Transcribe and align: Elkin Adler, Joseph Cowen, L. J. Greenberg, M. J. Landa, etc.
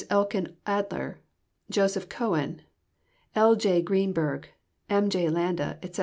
Elkin 0.09 0.57
Adler, 0.65 1.21
Joseph 1.69 2.09
Cowen, 2.09 2.63
L. 3.35 3.55
J. 3.55 3.83
Greenberg, 3.83 4.47
M. 4.89 5.09
J. 5.11 5.29
Landa, 5.29 5.77
etc. 5.83 5.99